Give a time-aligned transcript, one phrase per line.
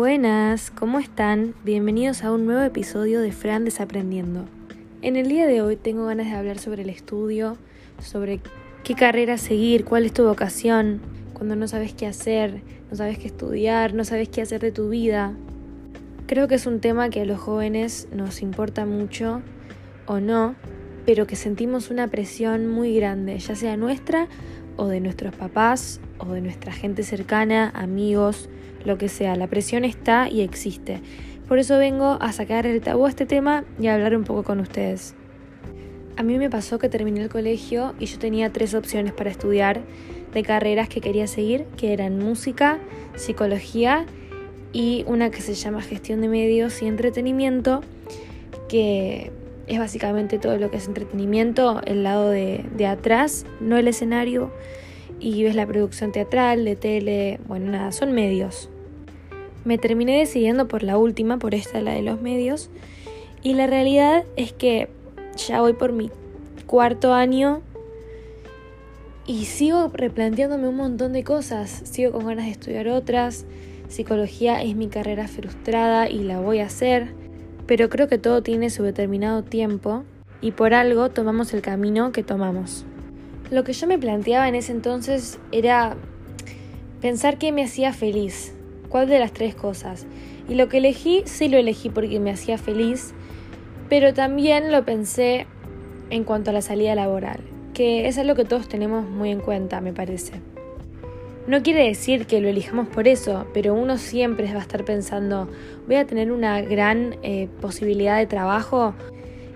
[0.00, 1.54] Buenas, ¿cómo están?
[1.62, 4.46] Bienvenidos a un nuevo episodio de Fran Desaprendiendo.
[5.02, 7.58] En el día de hoy tengo ganas de hablar sobre el estudio,
[8.00, 8.40] sobre
[8.82, 11.02] qué carrera seguir, cuál es tu vocación,
[11.34, 14.88] cuando no sabes qué hacer, no sabes qué estudiar, no sabes qué hacer de tu
[14.88, 15.34] vida.
[16.26, 19.42] Creo que es un tema que a los jóvenes nos importa mucho
[20.06, 20.54] o no,
[21.04, 24.28] pero que sentimos una presión muy grande, ya sea nuestra
[24.80, 28.48] o de nuestros papás o de nuestra gente cercana, amigos,
[28.82, 29.36] lo que sea.
[29.36, 31.02] La presión está y existe.
[31.46, 34.42] Por eso vengo a sacar el tabú a este tema y a hablar un poco
[34.42, 35.14] con ustedes.
[36.16, 39.82] A mí me pasó que terminé el colegio y yo tenía tres opciones para estudiar
[40.32, 42.78] de carreras que quería seguir, que eran música,
[43.16, 44.06] psicología
[44.72, 47.82] y una que se llama gestión de medios y entretenimiento,
[48.68, 49.30] que
[49.70, 54.50] es básicamente todo lo que es entretenimiento, el lado de, de atrás, no el escenario,
[55.20, 58.68] y ves la producción teatral, de tele, bueno, nada, son medios.
[59.64, 62.68] Me terminé decidiendo por la última, por esta, la de los medios,
[63.44, 64.88] y la realidad es que
[65.36, 66.10] ya voy por mi
[66.66, 67.62] cuarto año
[69.26, 73.46] y sigo replanteándome un montón de cosas, sigo con ganas de estudiar otras,
[73.88, 77.19] psicología es mi carrera frustrada y la voy a hacer,
[77.70, 80.02] pero creo que todo tiene su determinado tiempo
[80.40, 82.84] y por algo tomamos el camino que tomamos.
[83.52, 85.96] Lo que yo me planteaba en ese entonces era
[87.00, 88.52] pensar qué me hacía feliz,
[88.88, 90.08] cuál de las tres cosas.
[90.48, 93.14] Y lo que elegí, sí lo elegí porque me hacía feliz,
[93.88, 95.46] pero también lo pensé
[96.10, 97.38] en cuanto a la salida laboral,
[97.72, 100.32] que es algo que todos tenemos muy en cuenta, me parece.
[101.46, 105.48] No quiere decir que lo elijamos por eso, pero uno siempre va a estar pensando,
[105.86, 108.94] voy a tener una gran eh, posibilidad de trabajo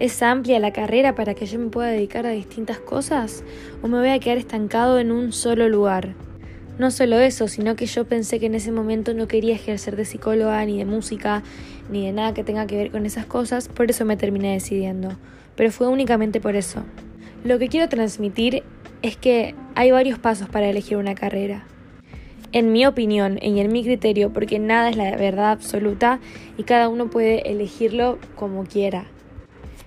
[0.00, 3.44] ¿Es amplia la carrera para que yo me pueda dedicar a distintas cosas?
[3.82, 6.14] ¿O me voy a quedar estancado en un solo lugar?
[6.78, 10.06] No solo eso, sino que yo pensé que en ese momento no quería ejercer de
[10.06, 11.42] psicóloga, ni de música,
[11.90, 15.18] ni de nada que tenga que ver con esas cosas, por eso me terminé decidiendo.
[15.54, 16.82] Pero fue únicamente por eso.
[17.44, 18.62] Lo que quiero transmitir
[19.02, 21.66] es que hay varios pasos para elegir una carrera.
[22.52, 26.18] En mi opinión y en mi criterio, porque nada es la verdad absoluta
[26.56, 29.06] y cada uno puede elegirlo como quiera.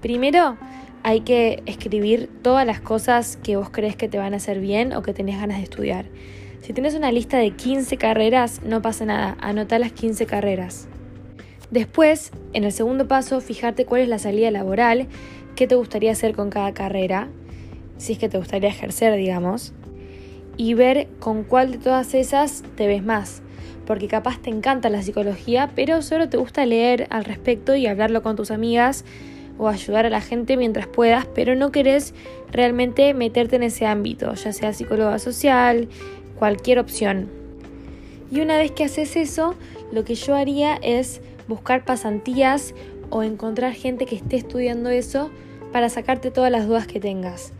[0.00, 0.56] Primero,
[1.02, 4.92] hay que escribir todas las cosas que vos crees que te van a hacer bien
[4.92, 6.06] o que tenés ganas de estudiar.
[6.62, 10.88] Si tienes una lista de 15 carreras, no pasa nada, anota las 15 carreras.
[11.70, 15.08] Después, en el segundo paso, fijarte cuál es la salida laboral,
[15.56, 17.28] qué te gustaría hacer con cada carrera,
[17.96, 19.72] si es que te gustaría ejercer, digamos,
[20.56, 23.42] y ver con cuál de todas esas te ves más.
[23.86, 28.22] Porque capaz te encanta la psicología, pero solo te gusta leer al respecto y hablarlo
[28.22, 29.04] con tus amigas
[29.58, 32.14] o ayudar a la gente mientras puedas, pero no querés
[32.50, 35.88] realmente meterte en ese ámbito, ya sea psicóloga social,
[36.38, 37.28] cualquier opción.
[38.30, 39.54] Y una vez que haces eso,
[39.92, 42.74] lo que yo haría es buscar pasantías
[43.10, 45.30] o encontrar gente que esté estudiando eso
[45.72, 47.52] para sacarte todas las dudas que tengas.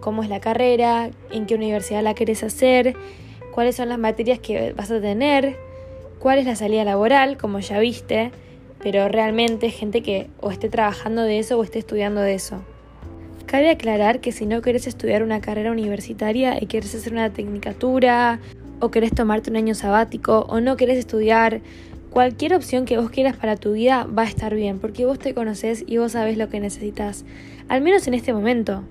[0.00, 2.94] Cómo es la carrera, en qué universidad la querés hacer,
[3.52, 5.56] cuáles son las materias que vas a tener,
[6.18, 8.30] cuál es la salida laboral, como ya viste,
[8.82, 12.62] pero realmente gente que o esté trabajando de eso o esté estudiando de eso.
[13.46, 18.40] Cabe aclarar que si no querés estudiar una carrera universitaria y querés hacer una tecnicatura
[18.78, 21.60] o querés tomarte un año sabático o no querés estudiar,
[22.10, 25.34] cualquier opción que vos quieras para tu vida va a estar bien porque vos te
[25.34, 27.24] conoces y vos sabés lo que necesitas,
[27.68, 28.84] al menos en este momento.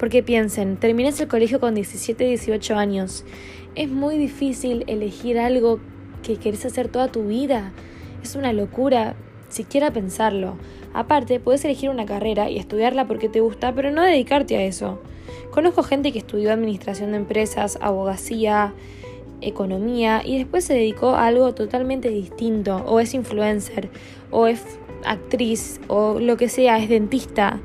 [0.00, 3.26] Porque piensen, terminás el colegio con 17, 18 años.
[3.74, 5.78] Es muy difícil elegir algo
[6.22, 7.72] que querés hacer toda tu vida.
[8.22, 9.14] Es una locura
[9.50, 10.56] siquiera pensarlo.
[10.94, 15.02] Aparte, puedes elegir una carrera y estudiarla porque te gusta, pero no dedicarte a eso.
[15.50, 18.72] Conozco gente que estudió administración de empresas, abogacía,
[19.42, 23.90] economía y después se dedicó a algo totalmente distinto, o es influencer,
[24.30, 24.62] o es
[25.04, 27.60] actriz, o lo que sea, es dentista.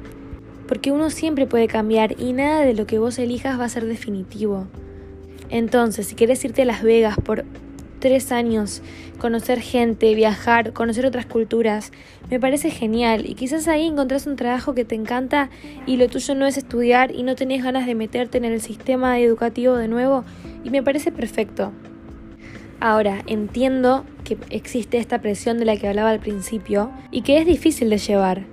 [0.67, 3.85] Porque uno siempre puede cambiar y nada de lo que vos elijas va a ser
[3.85, 4.67] definitivo.
[5.49, 7.45] Entonces, si quieres irte a Las Vegas por
[7.99, 8.81] tres años,
[9.17, 11.91] conocer gente, viajar, conocer otras culturas.
[12.29, 15.49] Me parece genial y quizás ahí encontrás un trabajo que te encanta
[15.87, 19.19] y lo tuyo no es estudiar y no tenés ganas de meterte en el sistema
[19.19, 20.23] educativo de nuevo
[20.63, 21.71] y me parece perfecto.
[22.79, 27.45] Ahora, entiendo que existe esta presión de la que hablaba al principio y que es
[27.45, 28.43] difícil de llevar,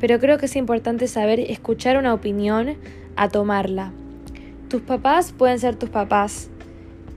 [0.00, 2.76] pero creo que es importante saber escuchar una opinión
[3.16, 3.92] a tomarla.
[4.68, 6.50] Tus papás pueden ser tus papás,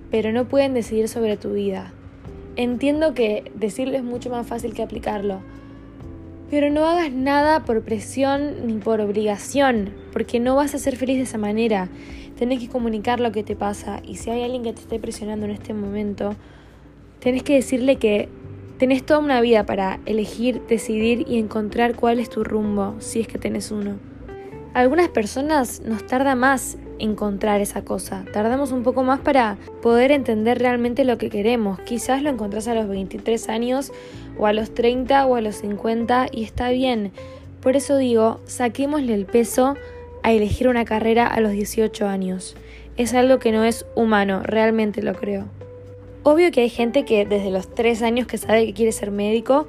[0.10, 1.94] pero no pueden decidir sobre tu vida.
[2.56, 5.42] Entiendo que decirlo es mucho más fácil que aplicarlo,
[6.50, 11.18] pero no hagas nada por presión ni por obligación, porque no vas a ser feliz
[11.18, 11.88] de esa manera.
[12.38, 15.46] Tenés que comunicar lo que te pasa y si hay alguien que te esté presionando
[15.46, 16.36] en este momento,
[17.20, 18.28] tenés que decirle que
[18.82, 23.28] Tenés toda una vida para elegir, decidir y encontrar cuál es tu rumbo, si es
[23.28, 24.00] que tenés uno.
[24.74, 28.26] algunas personas nos tarda más encontrar esa cosa.
[28.34, 31.80] Tardamos un poco más para poder entender realmente lo que queremos.
[31.82, 33.92] Quizás lo encontrás a los 23 años
[34.40, 37.12] o a los 30 o a los 50 y está bien.
[37.62, 39.76] Por eso digo, saquémosle el peso
[40.24, 42.56] a elegir una carrera a los 18 años.
[42.98, 45.61] Es algo que no es humano, realmente lo creo.
[46.24, 49.68] Obvio que hay gente que desde los 3 años que sabe que quiere ser médico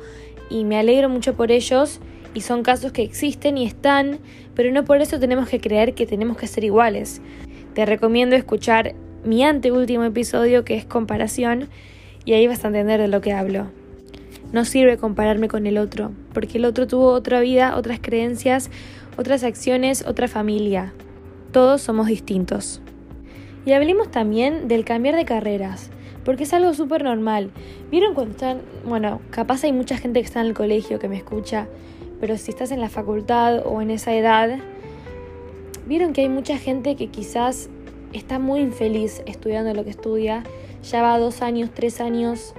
[0.50, 1.98] y me alegro mucho por ellos
[2.34, 4.18] y son casos que existen y están,
[4.54, 7.22] pero no por eso tenemos que creer que tenemos que ser iguales.
[7.74, 8.94] Te recomiendo escuchar
[9.24, 11.68] mi anteúltimo episodio que es comparación
[12.26, 13.70] y ahí vas a entender de lo que hablo.
[14.52, 18.70] No sirve compararme con el otro, porque el otro tuvo otra vida, otras creencias,
[19.16, 20.92] otras acciones, otra familia.
[21.50, 22.82] Todos somos distintos.
[23.64, 25.90] Y hablemos también del cambiar de carreras,
[26.24, 27.50] porque es algo súper normal.
[27.90, 31.16] ¿Vieron cuando están, bueno, capaz hay mucha gente que está en el colegio que me
[31.16, 31.68] escucha
[32.22, 34.60] pero si estás en la facultad o en esa edad,
[35.88, 37.68] vieron que hay mucha gente que quizás
[38.12, 40.44] está muy infeliz estudiando lo que estudia,
[40.84, 42.54] ya va dos años, tres años,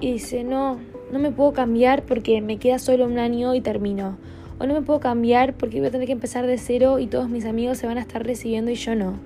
[0.00, 0.78] y dice, no,
[1.12, 4.16] no me puedo cambiar porque me queda solo un año y termino.
[4.58, 7.28] O no me puedo cambiar porque voy a tener que empezar de cero y todos
[7.28, 9.18] mis amigos se van a estar recibiendo y yo no.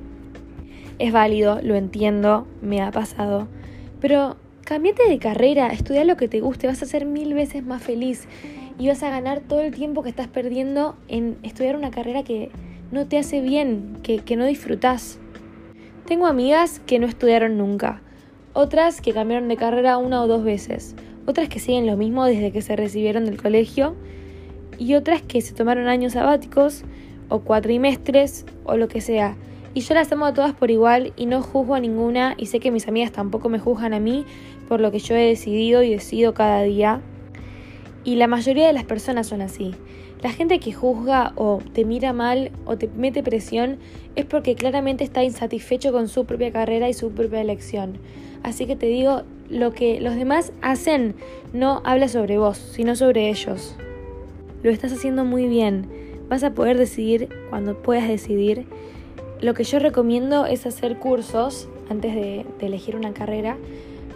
[0.98, 3.46] Es válido, lo entiendo, me ha pasado.
[4.00, 7.82] Pero cambiate de carrera, estudia lo que te guste, vas a ser mil veces más
[7.82, 8.26] feliz
[8.78, 12.50] y vas a ganar todo el tiempo que estás perdiendo en estudiar una carrera que
[12.92, 15.18] no te hace bien, que, que no disfrutás.
[16.06, 18.00] Tengo amigas que no estudiaron nunca,
[18.52, 20.96] otras que cambiaron de carrera una o dos veces,
[21.26, 23.94] otras que siguen lo mismo desde que se recibieron del colegio
[24.78, 26.84] y otras que se tomaron años sabáticos
[27.28, 29.36] o cuatrimestres o lo que sea.
[29.72, 32.58] Y yo las amo a todas por igual y no juzgo a ninguna y sé
[32.58, 34.24] que mis amigas tampoco me juzgan a mí
[34.68, 37.00] por lo que yo he decidido y decido cada día.
[38.02, 39.74] Y la mayoría de las personas son así.
[40.22, 43.78] La gente que juzga o te mira mal o te mete presión
[44.16, 47.98] es porque claramente está insatisfecho con su propia carrera y su propia elección.
[48.42, 51.14] Así que te digo, lo que los demás hacen
[51.52, 53.76] no habla sobre vos, sino sobre ellos.
[54.62, 55.86] Lo estás haciendo muy bien.
[56.28, 58.66] Vas a poder decidir cuando puedas decidir.
[59.40, 63.56] Lo que yo recomiendo es hacer cursos antes de, elegir una carrera.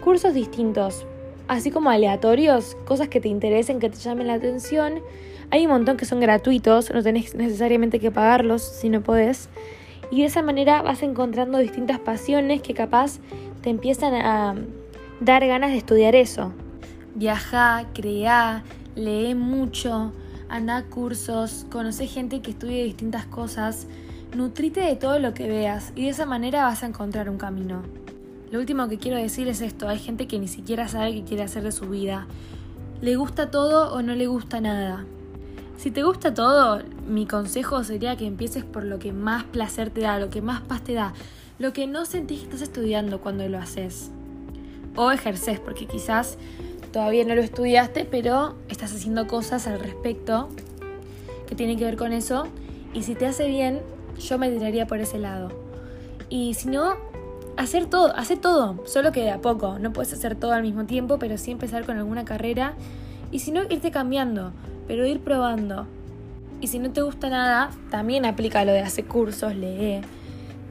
[0.03, 1.07] Cursos distintos,
[1.47, 5.01] así como aleatorios, cosas que te interesen, que te llamen la atención.
[5.49, 9.49] Hay un montón que son gratuitos, no tenés necesariamente que pagarlos si no podés.
[10.11, 13.19] Y de esa manera vas encontrando distintas pasiones que capaz
[13.61, 14.55] te empiezan a
[15.21, 16.53] dar ganas de estudiar eso.
[17.15, 18.63] Viaja, crea,
[18.95, 20.11] lee mucho,
[20.49, 23.87] anda a cursos, conoce gente que estudie distintas cosas,
[24.35, 27.83] nutrite de todo lo que veas y de esa manera vas a encontrar un camino.
[28.51, 31.43] Lo último que quiero decir es esto, hay gente que ni siquiera sabe qué quiere
[31.43, 32.27] hacer de su vida.
[33.01, 35.05] ¿Le gusta todo o no le gusta nada?
[35.77, 40.01] Si te gusta todo, mi consejo sería que empieces por lo que más placer te
[40.01, 41.13] da, lo que más paz te da,
[41.59, 44.11] lo que no sentís que estás estudiando cuando lo haces.
[44.95, 46.37] O ejerces, porque quizás
[46.93, 50.49] todavía no lo estudiaste, pero estás haciendo cosas al respecto
[51.47, 52.47] que tienen que ver con eso.
[52.93, 53.81] Y si te hace bien,
[54.19, 55.49] yo me tiraría por ese lado.
[56.29, 56.95] Y si no,
[57.57, 59.79] hacer todo, hacer todo, solo que a poco.
[59.79, 62.73] No puedes hacer todo al mismo tiempo, pero sí empezar con alguna carrera.
[63.31, 64.51] Y si no, irte cambiando,
[64.87, 65.87] pero ir probando.
[66.61, 70.01] Y si no te gusta nada, también aplica lo de hacer cursos, lee.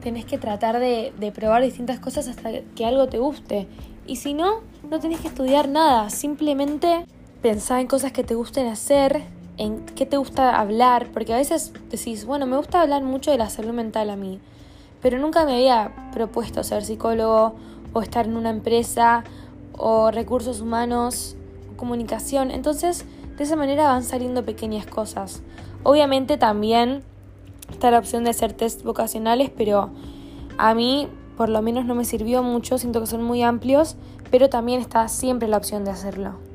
[0.01, 3.67] Tenés que tratar de, de probar distintas cosas hasta que algo te guste.
[4.07, 6.09] Y si no, no tenés que estudiar nada.
[6.09, 7.05] Simplemente
[7.41, 9.23] pensá en cosas que te gusten hacer,
[9.57, 11.07] en qué te gusta hablar.
[11.13, 14.39] Porque a veces decís, bueno, me gusta hablar mucho de la salud mental a mí
[15.05, 17.53] pero nunca me había propuesto ser psicólogo
[17.93, 19.23] o estar en una empresa
[19.77, 21.35] o recursos humanos
[21.71, 22.49] o comunicación.
[22.49, 23.05] Entonces,
[23.37, 25.43] de esa manera van saliendo pequeñas cosas.
[25.83, 27.03] Obviamente también
[27.69, 29.91] está la opción de hacer test vocacionales, pero
[30.57, 31.07] a mí
[31.37, 33.97] por lo menos no me sirvió mucho, siento que son muy amplios,
[34.31, 36.54] pero también está siempre la opción de hacerlo.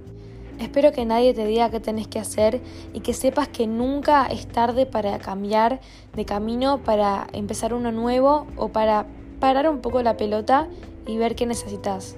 [0.60, 2.60] Espero que nadie te diga qué tenés que hacer
[2.92, 5.80] y que sepas que nunca es tarde para cambiar
[6.14, 9.06] de camino, para empezar uno nuevo o para
[9.40, 10.68] parar un poco la pelota
[11.06, 12.16] y ver qué necesitas.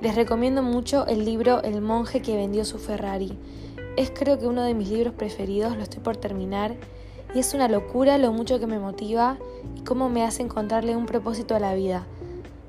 [0.00, 3.38] Les recomiendo mucho el libro El monje que vendió su Ferrari.
[3.96, 6.74] Es creo que uno de mis libros preferidos, lo estoy por terminar
[7.36, 9.38] y es una locura lo mucho que me motiva
[9.76, 12.04] y cómo me hace encontrarle un propósito a la vida.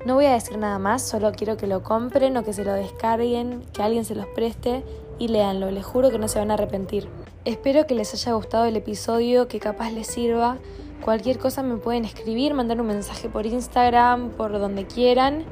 [0.04, 2.74] No voy a decir nada más, solo quiero que lo compren o que se lo
[2.74, 4.84] descarguen, que alguien se los preste
[5.18, 7.08] y léanlo, les juro que no se van a arrepentir.
[7.46, 10.58] Espero que les haya gustado el episodio, que capaz les sirva.
[11.02, 15.44] Cualquier cosa me pueden escribir, mandar un mensaje por Instagram, por donde quieran.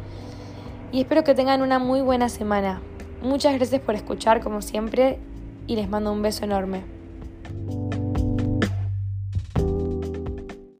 [0.93, 2.83] Y espero que tengan una muy buena semana.
[3.23, 5.19] Muchas gracias por escuchar como siempre
[5.67, 7.02] y les mando un beso enorme.